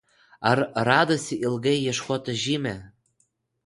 ar 0.51 0.59
radosi 0.87 1.35
ilgai 1.45 1.77
ieškota 1.87 2.39
žymė 2.47 2.77